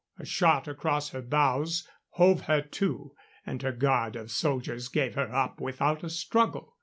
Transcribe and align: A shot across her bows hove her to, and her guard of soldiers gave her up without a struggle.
A 0.17 0.25
shot 0.25 0.67
across 0.67 1.09
her 1.09 1.21
bows 1.21 1.87
hove 2.13 2.41
her 2.47 2.59
to, 2.63 3.13
and 3.45 3.61
her 3.61 3.71
guard 3.71 4.15
of 4.15 4.31
soldiers 4.31 4.87
gave 4.87 5.13
her 5.13 5.31
up 5.31 5.61
without 5.61 6.03
a 6.03 6.09
struggle. 6.09 6.73